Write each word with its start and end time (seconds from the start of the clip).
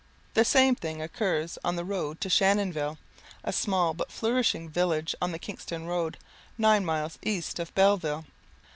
The 0.33 0.43
same 0.43 0.73
thing 0.73 0.99
occurs 0.99 1.59
on 1.63 1.75
the 1.75 1.85
road 1.85 2.21
to 2.21 2.27
Shannonville, 2.27 2.97
a 3.43 3.53
small 3.53 3.93
but 3.93 4.11
flourishing 4.11 4.67
village 4.67 5.13
on 5.21 5.31
the 5.31 5.37
Kingston 5.37 5.85
road, 5.85 6.17
nine 6.57 6.83
miles 6.83 7.19
east 7.21 7.59
of 7.59 7.71
Belleville. 7.75 8.25